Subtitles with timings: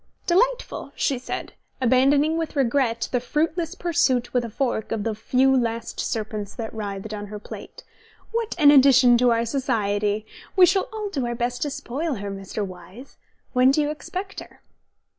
[0.25, 5.55] "Delightful!" she said, abandoning with regret the fruitless pursuit with a fork of the few
[5.55, 7.83] last serpents that writhed on her plate.
[8.31, 10.25] "What an addition to our society!
[10.55, 12.65] We shall all do our best to spoil her, Mr.
[12.65, 13.17] Wyse.
[13.53, 14.61] When do you expect her?"